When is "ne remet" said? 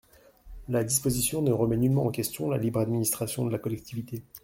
1.43-1.77